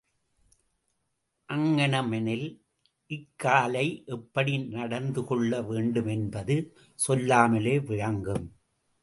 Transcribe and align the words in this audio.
அங்ஙனமெனில், 1.49 2.47
இக்காலை 3.09 3.85
எப்படி 4.05 4.57
நடத்து 4.57 5.23
கொள்ள 5.23 5.61
வேண்டும் 5.61 6.07
என்பது 6.07 6.73
சொல்லாமலே 6.95 7.79
விளங்கும். 7.79 8.45